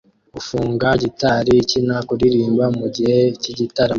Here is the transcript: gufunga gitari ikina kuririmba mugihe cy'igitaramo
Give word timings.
gufunga 0.33 0.87
gitari 1.03 1.51
ikina 1.63 1.95
kuririmba 2.07 2.65
mugihe 2.77 3.19
cy'igitaramo 3.41 3.89